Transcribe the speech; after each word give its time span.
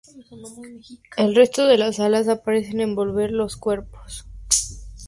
El 1.15 1.35
resto 1.35 1.67
de 1.67 1.77
las 1.77 1.99
alas 1.99 2.25
parecen 2.43 2.81
envolver 2.81 3.29
los 3.31 3.55
cuerpos. 3.55 4.25